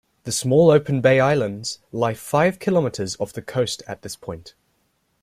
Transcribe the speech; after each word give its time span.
The 0.23 0.31
small 0.31 0.71
Open 0.71 0.99
Bay 0.99 1.19
Islands 1.19 1.77
lie 1.91 2.15
five 2.15 2.57
kilometres 2.57 3.15
off 3.19 3.33
the 3.33 3.41
coast 3.43 3.83
at 3.85 4.01
this 4.01 4.15
point. 4.15 4.55